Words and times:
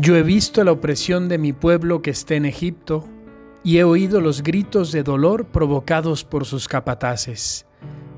Yo 0.00 0.16
he 0.16 0.22
visto 0.22 0.64
la 0.64 0.72
opresión 0.72 1.28
de 1.28 1.36
mi 1.36 1.52
pueblo 1.52 2.00
que 2.00 2.08
está 2.08 2.34
en 2.34 2.46
Egipto, 2.46 3.04
y 3.62 3.76
he 3.76 3.84
oído 3.84 4.22
los 4.22 4.42
gritos 4.42 4.92
de 4.92 5.02
dolor 5.02 5.48
provocados 5.48 6.24
por 6.24 6.46
sus 6.46 6.68
capataces. 6.68 7.66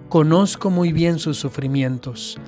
Conozco 0.09 0.71
muy 0.71 0.93
bien 0.93 1.19
sus 1.19 1.39
sufrimientos, 1.39 2.39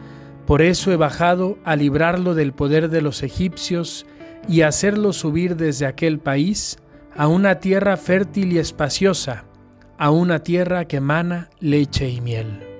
por 0.46 0.62
eso 0.62 0.92
he 0.92 0.96
bajado 0.96 1.58
a 1.64 1.74
librarlo 1.74 2.36
del 2.36 2.52
poder 2.52 2.90
de 2.90 3.02
los 3.02 3.24
egipcios 3.24 4.06
y 4.48 4.60
hacerlo 4.60 5.12
subir 5.12 5.56
desde 5.56 5.86
aquel 5.86 6.20
país 6.20 6.76
a 7.16 7.26
una 7.26 7.58
tierra 7.58 7.96
fértil 7.96 8.52
y 8.52 8.58
espaciosa, 8.58 9.46
a 9.98 10.10
una 10.10 10.44
tierra 10.44 10.84
que 10.84 10.98
emana 10.98 11.50
leche 11.58 12.08
y 12.08 12.20
miel. 12.20 12.73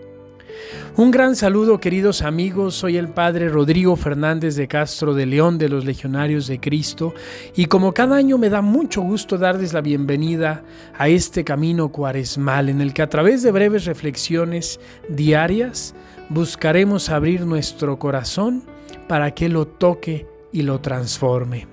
Un 0.97 1.11
gran 1.11 1.35
saludo 1.35 1.81
queridos 1.81 2.23
amigos, 2.23 2.77
soy 2.77 2.97
el 2.97 3.09
Padre 3.09 3.49
Rodrigo 3.49 3.97
Fernández 3.97 4.55
de 4.55 4.69
Castro 4.69 5.13
de 5.13 5.27
León 5.27 5.59
de 5.59 5.69
los 5.69 5.85
Legionarios 5.85 6.47
de 6.47 6.61
Cristo. 6.61 7.15
Y 7.57 7.67
como 7.67 7.93
cada 7.93 8.15
año 8.15 8.39
me 8.39 8.49
da 8.49 8.63
mucho 8.63 9.03
gusto 9.03 9.37
darles 9.37 9.73
la 9.73 9.81
bienvenida 9.81 10.63
a 10.97 11.09
este 11.09 11.43
camino 11.43 11.89
cuaresmal 11.89 12.69
en 12.69 12.81
el 12.81 12.95
que 12.95 13.03
a 13.03 13.09
través 13.09 13.43
de 13.43 13.51
breves 13.51 13.87
reflexiones 13.87 14.79
diarias 15.09 15.97
buscaremos 16.29 17.11
abrir 17.11 17.45
nuestro 17.45 17.99
corazón 17.99 18.63
para 19.09 19.33
que 19.33 19.49
lo 19.49 19.67
toque 19.67 20.29
y 20.53 20.63
lo 20.63 20.81
transforme. 20.81 21.67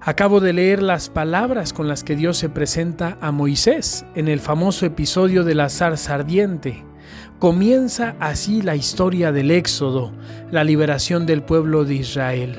Acabo 0.00 0.40
de 0.40 0.54
leer 0.54 0.82
las 0.82 1.10
palabras 1.10 1.74
con 1.74 1.88
las 1.88 2.04
que 2.04 2.16
Dios 2.16 2.38
se 2.38 2.48
presenta 2.48 3.18
a 3.20 3.32
Moisés 3.32 4.06
en 4.14 4.28
el 4.28 4.40
famoso 4.40 4.86
episodio 4.86 5.44
de 5.44 5.54
la 5.54 5.68
zarza 5.68 6.14
ardiente 6.14 6.84
Comienza 7.38 8.16
así 8.20 8.62
la 8.62 8.76
historia 8.76 9.32
del 9.32 9.50
Éxodo, 9.50 10.12
la 10.50 10.64
liberación 10.64 11.26
del 11.26 11.42
pueblo 11.42 11.84
de 11.84 11.96
Israel. 11.96 12.56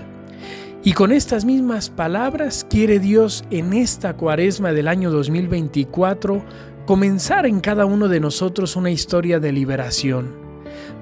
Y 0.84 0.94
con 0.94 1.12
estas 1.12 1.46
mismas 1.46 1.90
palabras 1.90 2.68
quiere 2.70 3.00
Dios 3.00 3.44
en 3.50 3.74
esta 3.74 4.16
cuaresma 4.16 4.74
del 4.74 4.88
año 4.88 5.10
2024 5.10 6.44
comenzar 6.86 7.48
en 7.48 7.62
cada 7.62 7.88
uno 7.88 8.08
de 8.08 8.20
nosotros 8.20 8.76
una 8.76 8.92
historia 8.92 9.40
de 9.40 9.52
liberación. 9.52 10.36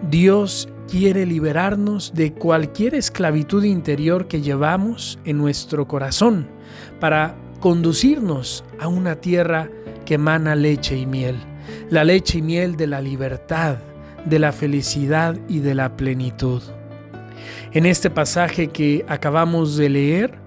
Dios 0.10 0.70
quiere 0.90 1.26
liberarnos 1.26 2.14
de 2.14 2.32
cualquier 2.32 2.96
esclavitud 2.96 3.66
interior 3.66 4.30
que 4.30 4.42
llevamos 4.42 5.20
en 5.26 5.38
nuestro 5.38 5.88
corazón 5.88 6.48
para 7.02 7.36
conducirnos 7.60 8.64
a 8.80 8.88
una 8.88 9.16
tierra 9.16 9.70
que 10.06 10.14
emana 10.14 10.56
leche 10.56 10.98
y 10.98 11.06
miel 11.06 11.36
la 11.90 12.04
leche 12.04 12.40
y 12.40 12.42
miel 12.42 12.76
de 12.76 12.88
la 12.88 13.02
libertad, 13.02 13.78
de 14.26 14.40
la 14.40 14.52
felicidad 14.52 15.36
y 15.48 15.60
de 15.60 15.76
la 15.76 15.96
plenitud. 15.96 16.62
En 17.74 17.86
este 17.86 18.10
pasaje 18.10 18.68
que 18.68 19.06
acabamos 19.08 19.76
de 19.78 19.90
leer, 19.90 20.40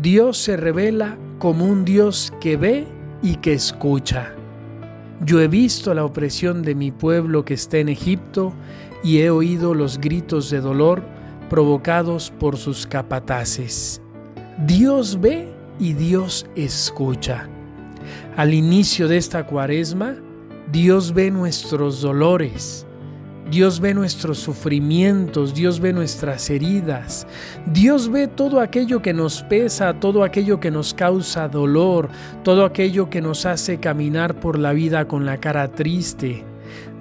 Dios 0.00 0.38
se 0.38 0.56
revela 0.56 1.16
como 1.38 1.64
un 1.64 1.84
Dios 1.84 2.32
que 2.40 2.56
ve 2.56 2.86
y 3.22 3.36
que 3.36 3.52
escucha. 3.52 4.32
Yo 5.24 5.40
he 5.40 5.48
visto 5.48 5.92
la 5.94 6.04
opresión 6.04 6.62
de 6.62 6.74
mi 6.74 6.92
pueblo 6.92 7.44
que 7.44 7.54
está 7.54 7.78
en 7.78 7.88
Egipto 7.88 8.52
y 9.02 9.18
he 9.18 9.30
oído 9.30 9.74
los 9.74 9.98
gritos 9.98 10.50
de 10.50 10.60
dolor 10.60 11.02
provocados 11.50 12.30
por 12.38 12.56
sus 12.56 12.86
capataces. 12.86 14.00
Dios 14.66 15.20
ve 15.20 15.52
y 15.80 15.94
Dios 15.94 16.46
escucha. 16.54 17.48
Al 18.36 18.54
inicio 18.54 19.08
de 19.08 19.16
esta 19.16 19.46
cuaresma, 19.46 20.16
Dios 20.72 21.14
ve 21.14 21.30
nuestros 21.30 22.02
dolores, 22.02 22.86
Dios 23.50 23.80
ve 23.80 23.94
nuestros 23.94 24.38
sufrimientos, 24.38 25.54
Dios 25.54 25.80
ve 25.80 25.94
nuestras 25.94 26.50
heridas, 26.50 27.26
Dios 27.72 28.10
ve 28.10 28.28
todo 28.28 28.60
aquello 28.60 29.00
que 29.00 29.14
nos 29.14 29.42
pesa, 29.44 29.94
todo 29.94 30.22
aquello 30.22 30.60
que 30.60 30.70
nos 30.70 30.92
causa 30.92 31.48
dolor, 31.48 32.10
todo 32.44 32.66
aquello 32.66 33.08
que 33.08 33.22
nos 33.22 33.46
hace 33.46 33.78
caminar 33.80 34.38
por 34.38 34.58
la 34.58 34.74
vida 34.74 35.08
con 35.08 35.24
la 35.24 35.38
cara 35.38 35.68
triste. 35.68 36.44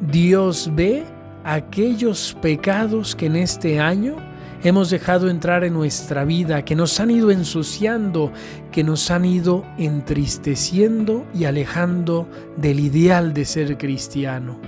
Dios 0.10 0.72
ve 0.74 1.04
aquellos 1.44 2.38
pecados 2.42 3.16
que 3.16 3.26
en 3.26 3.36
este 3.36 3.82
año 3.82 4.16
hemos 4.64 4.90
dejado 4.90 5.30
entrar 5.30 5.64
en 5.64 5.74
nuestra 5.74 6.26
vida, 6.26 6.64
que 6.66 6.76
nos 6.76 7.00
han 7.00 7.12
ido 7.12 7.32
ensuciando, 7.32 8.32
que 8.72 8.84
nos 8.84 9.12
han 9.12 9.26
ido 9.26 9.66
entristeciendo 9.78 11.26
y 11.34 11.46
alejando 11.46 12.28
del 12.58 12.80
ideal 12.80 13.34
de 13.34 13.46
ser 13.46 13.78
cristiano. 13.78 14.60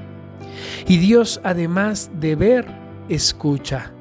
Y 0.88 0.98
Dios, 0.98 1.40
además 1.44 2.12
de 2.20 2.36
ver, 2.36 2.66
escucha. 3.08 3.94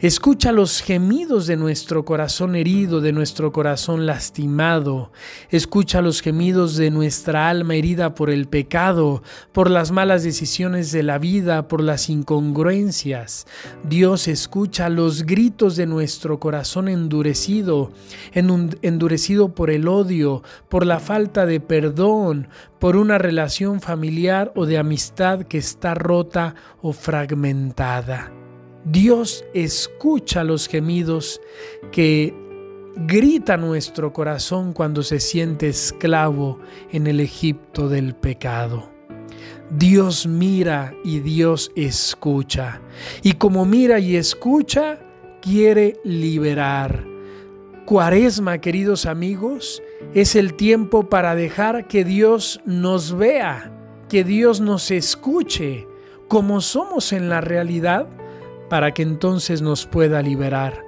Escucha 0.00 0.52
los 0.52 0.80
gemidos 0.80 1.46
de 1.46 1.56
nuestro 1.56 2.04
corazón 2.04 2.56
herido, 2.56 3.00
de 3.00 3.12
nuestro 3.12 3.52
corazón 3.52 4.06
lastimado. 4.06 5.12
Escucha 5.50 6.00
los 6.00 6.22
gemidos 6.22 6.76
de 6.76 6.90
nuestra 6.90 7.48
alma 7.48 7.74
herida 7.74 8.14
por 8.14 8.30
el 8.30 8.46
pecado, 8.48 9.22
por 9.52 9.70
las 9.70 9.90
malas 9.90 10.22
decisiones 10.22 10.92
de 10.92 11.02
la 11.02 11.18
vida, 11.18 11.68
por 11.68 11.82
las 11.82 12.08
incongruencias. 12.08 13.46
Dios 13.84 14.28
escucha 14.28 14.88
los 14.88 15.24
gritos 15.24 15.76
de 15.76 15.86
nuestro 15.86 16.40
corazón 16.40 16.88
endurecido, 16.88 17.92
endurecido 18.32 19.54
por 19.54 19.70
el 19.70 19.88
odio, 19.88 20.42
por 20.68 20.86
la 20.86 21.00
falta 21.00 21.46
de 21.46 21.60
perdón, 21.60 22.48
por 22.78 22.96
una 22.96 23.18
relación 23.18 23.80
familiar 23.80 24.52
o 24.56 24.66
de 24.66 24.78
amistad 24.78 25.42
que 25.42 25.58
está 25.58 25.94
rota 25.94 26.54
o 26.80 26.92
fragmentada. 26.92 28.39
Dios 28.84 29.44
escucha 29.52 30.42
los 30.42 30.66
gemidos 30.66 31.40
que 31.92 32.34
grita 32.96 33.56
nuestro 33.56 34.12
corazón 34.12 34.72
cuando 34.72 35.02
se 35.02 35.20
siente 35.20 35.68
esclavo 35.68 36.58
en 36.90 37.06
el 37.06 37.20
Egipto 37.20 37.88
del 37.88 38.14
pecado. 38.14 38.90
Dios 39.70 40.26
mira 40.26 40.94
y 41.04 41.20
Dios 41.20 41.70
escucha. 41.76 42.80
Y 43.22 43.34
como 43.34 43.64
mira 43.64 44.00
y 44.00 44.16
escucha, 44.16 44.98
quiere 45.40 46.00
liberar. 46.02 47.04
Cuaresma, 47.84 48.58
queridos 48.58 49.06
amigos, 49.06 49.82
es 50.14 50.36
el 50.36 50.54
tiempo 50.54 51.08
para 51.08 51.34
dejar 51.34 51.86
que 51.86 52.04
Dios 52.04 52.60
nos 52.64 53.16
vea, 53.16 53.72
que 54.08 54.24
Dios 54.24 54.60
nos 54.60 54.90
escuche, 54.90 55.86
como 56.28 56.60
somos 56.60 57.12
en 57.12 57.28
la 57.28 57.40
realidad 57.40 58.08
para 58.70 58.94
que 58.94 59.02
entonces 59.02 59.60
nos 59.60 59.84
pueda 59.84 60.22
liberar. 60.22 60.82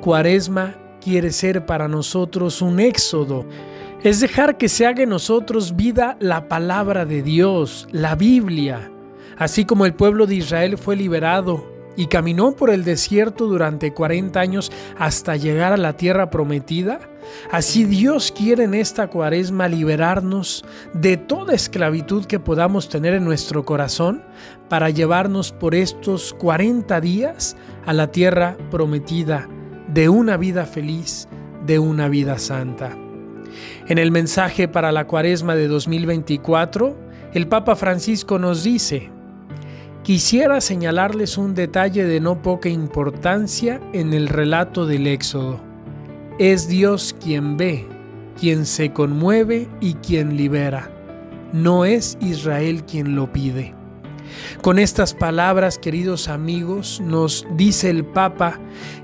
Cuaresma 0.00 0.74
quiere 1.00 1.30
ser 1.30 1.64
para 1.64 1.86
nosotros 1.86 2.60
un 2.60 2.80
éxodo, 2.80 3.46
es 4.02 4.20
dejar 4.20 4.58
que 4.58 4.68
se 4.68 4.86
haga 4.86 5.04
en 5.04 5.10
nosotros 5.10 5.76
vida 5.76 6.16
la 6.20 6.48
palabra 6.48 7.04
de 7.04 7.22
Dios, 7.22 7.86
la 7.92 8.16
Biblia. 8.16 8.90
Así 9.36 9.64
como 9.64 9.86
el 9.86 9.94
pueblo 9.94 10.26
de 10.26 10.36
Israel 10.36 10.76
fue 10.76 10.96
liberado 10.96 11.77
y 11.98 12.06
caminó 12.06 12.52
por 12.52 12.70
el 12.70 12.84
desierto 12.84 13.48
durante 13.48 13.92
40 13.92 14.38
años 14.38 14.70
hasta 14.96 15.34
llegar 15.34 15.72
a 15.72 15.76
la 15.76 15.94
tierra 15.94 16.30
prometida, 16.30 17.00
así 17.50 17.84
Dios 17.84 18.30
quiere 18.30 18.62
en 18.62 18.74
esta 18.74 19.08
cuaresma 19.08 19.66
liberarnos 19.66 20.64
de 20.94 21.16
toda 21.16 21.54
esclavitud 21.54 22.24
que 22.24 22.38
podamos 22.38 22.88
tener 22.88 23.14
en 23.14 23.24
nuestro 23.24 23.64
corazón 23.64 24.22
para 24.68 24.90
llevarnos 24.90 25.50
por 25.50 25.74
estos 25.74 26.34
40 26.34 27.00
días 27.00 27.56
a 27.84 27.92
la 27.92 28.12
tierra 28.12 28.56
prometida 28.70 29.48
de 29.88 30.08
una 30.08 30.36
vida 30.36 30.66
feliz, 30.66 31.28
de 31.66 31.80
una 31.80 32.08
vida 32.08 32.38
santa. 32.38 32.96
En 33.88 33.98
el 33.98 34.12
mensaje 34.12 34.68
para 34.68 34.92
la 34.92 35.08
cuaresma 35.08 35.56
de 35.56 35.66
2024, 35.66 36.96
el 37.34 37.48
Papa 37.48 37.74
Francisco 37.74 38.38
nos 38.38 38.62
dice, 38.62 39.10
Quisiera 40.02 40.60
señalarles 40.60 41.36
un 41.36 41.54
detalle 41.54 42.04
de 42.04 42.20
no 42.20 42.40
poca 42.40 42.68
importancia 42.68 43.80
en 43.92 44.14
el 44.14 44.28
relato 44.28 44.86
del 44.86 45.06
Éxodo. 45.06 45.60
Es 46.38 46.68
Dios 46.68 47.14
quien 47.22 47.56
ve, 47.56 47.86
quien 48.40 48.64
se 48.64 48.92
conmueve 48.92 49.68
y 49.80 49.94
quien 49.94 50.36
libera. 50.36 50.90
No 51.52 51.84
es 51.84 52.16
Israel 52.20 52.84
quien 52.84 53.16
lo 53.16 53.32
pide. 53.32 53.74
Con 54.62 54.78
estas 54.78 55.14
palabras, 55.14 55.78
queridos 55.78 56.28
amigos, 56.28 57.00
nos 57.04 57.46
dice 57.56 57.90
el 57.90 58.04
Papa 58.04 58.58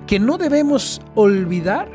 que 0.07 0.19
no 0.19 0.39
debemos 0.39 1.01
olvidar 1.15 1.89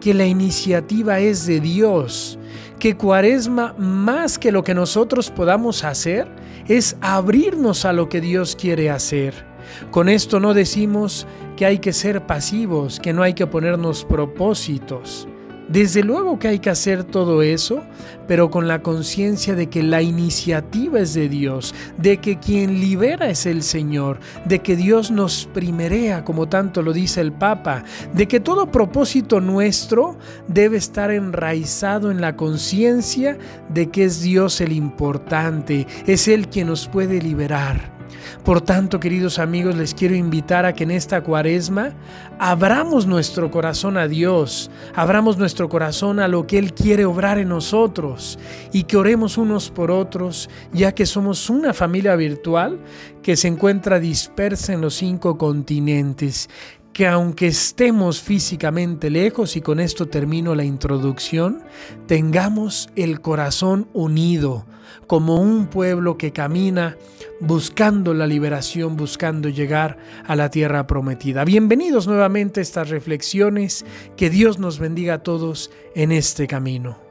que 0.00 0.14
la 0.14 0.26
iniciativa 0.26 1.18
es 1.18 1.46
de 1.46 1.60
Dios, 1.60 2.37
que 2.78 2.96
Cuaresma, 2.96 3.74
más 3.78 4.38
que 4.38 4.52
lo 4.52 4.62
que 4.62 4.74
nosotros 4.74 5.30
podamos 5.30 5.84
hacer, 5.84 6.28
es 6.66 6.96
abrirnos 7.00 7.84
a 7.84 7.92
lo 7.92 8.08
que 8.08 8.20
Dios 8.20 8.56
quiere 8.56 8.90
hacer. 8.90 9.46
Con 9.90 10.08
esto 10.08 10.40
no 10.40 10.54
decimos 10.54 11.26
que 11.56 11.66
hay 11.66 11.78
que 11.78 11.92
ser 11.92 12.26
pasivos, 12.26 13.00
que 13.00 13.12
no 13.12 13.22
hay 13.22 13.34
que 13.34 13.46
ponernos 13.46 14.04
propósitos. 14.04 15.28
Desde 15.68 16.02
luego 16.02 16.38
que 16.38 16.48
hay 16.48 16.58
que 16.60 16.70
hacer 16.70 17.04
todo 17.04 17.42
eso, 17.42 17.82
pero 18.26 18.50
con 18.50 18.68
la 18.68 18.82
conciencia 18.82 19.54
de 19.54 19.68
que 19.68 19.82
la 19.82 20.00
iniciativa 20.00 21.00
es 21.00 21.12
de 21.12 21.28
Dios, 21.28 21.74
de 21.98 22.18
que 22.18 22.38
quien 22.38 22.80
libera 22.80 23.28
es 23.28 23.44
el 23.44 23.62
Señor, 23.62 24.18
de 24.46 24.60
que 24.60 24.76
Dios 24.76 25.10
nos 25.10 25.46
primerea, 25.52 26.24
como 26.24 26.48
tanto 26.48 26.80
lo 26.80 26.94
dice 26.94 27.20
el 27.20 27.32
Papa, 27.32 27.84
de 28.14 28.26
que 28.26 28.40
todo 28.40 28.70
propósito 28.70 29.40
nuestro 29.40 30.16
debe 30.46 30.78
estar 30.78 31.10
enraizado 31.10 32.10
en 32.10 32.22
la 32.22 32.34
conciencia 32.34 33.36
de 33.68 33.90
que 33.90 34.04
es 34.04 34.22
Dios 34.22 34.62
el 34.62 34.72
importante, 34.72 35.86
es 36.06 36.28
Él 36.28 36.48
quien 36.48 36.68
nos 36.68 36.88
puede 36.88 37.20
liberar. 37.20 37.97
Por 38.44 38.60
tanto, 38.60 39.00
queridos 39.00 39.38
amigos, 39.38 39.76
les 39.76 39.94
quiero 39.94 40.14
invitar 40.14 40.64
a 40.64 40.72
que 40.72 40.84
en 40.84 40.90
esta 40.90 41.22
cuaresma 41.22 41.92
abramos 42.38 43.06
nuestro 43.06 43.50
corazón 43.50 43.96
a 43.96 44.08
Dios, 44.08 44.70
abramos 44.94 45.38
nuestro 45.38 45.68
corazón 45.68 46.20
a 46.20 46.28
lo 46.28 46.46
que 46.46 46.58
Él 46.58 46.72
quiere 46.72 47.04
obrar 47.04 47.38
en 47.38 47.48
nosotros 47.48 48.38
y 48.72 48.84
que 48.84 48.96
oremos 48.96 49.38
unos 49.38 49.70
por 49.70 49.90
otros, 49.90 50.48
ya 50.72 50.92
que 50.92 51.06
somos 51.06 51.50
una 51.50 51.74
familia 51.74 52.16
virtual 52.16 52.78
que 53.22 53.36
se 53.36 53.48
encuentra 53.48 53.98
dispersa 53.98 54.72
en 54.72 54.80
los 54.80 54.94
cinco 54.94 55.36
continentes 55.36 56.48
que 56.92 57.06
aunque 57.06 57.46
estemos 57.46 58.20
físicamente 58.20 59.10
lejos, 59.10 59.56
y 59.56 59.60
con 59.60 59.80
esto 59.80 60.06
termino 60.06 60.54
la 60.54 60.64
introducción, 60.64 61.62
tengamos 62.06 62.90
el 62.96 63.20
corazón 63.20 63.88
unido 63.92 64.66
como 65.06 65.36
un 65.40 65.66
pueblo 65.68 66.18
que 66.18 66.32
camina 66.32 66.96
buscando 67.40 68.14
la 68.14 68.26
liberación, 68.26 68.96
buscando 68.96 69.48
llegar 69.48 69.98
a 70.26 70.36
la 70.36 70.50
tierra 70.50 70.86
prometida. 70.86 71.44
Bienvenidos 71.44 72.06
nuevamente 72.06 72.60
a 72.60 72.62
estas 72.62 72.90
reflexiones, 72.90 73.84
que 74.16 74.30
Dios 74.30 74.58
nos 74.58 74.78
bendiga 74.78 75.14
a 75.14 75.22
todos 75.22 75.70
en 75.94 76.12
este 76.12 76.46
camino. 76.46 77.07